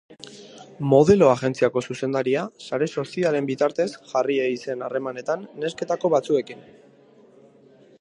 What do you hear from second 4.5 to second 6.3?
zen harremanetan nesketako